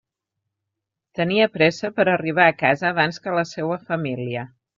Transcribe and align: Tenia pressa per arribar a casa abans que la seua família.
Tenia 1.19 1.47
pressa 1.57 1.91
per 1.99 2.05
arribar 2.15 2.47
a 2.53 2.57
casa 2.63 2.89
abans 2.91 3.23
que 3.27 3.37
la 3.37 3.45
seua 3.53 3.79
família. 3.93 4.49